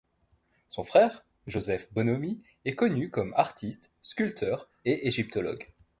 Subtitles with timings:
[0.71, 5.67] Son frère, Joseph Bonomi est connu comme artiste, sculpteur et égyptologue.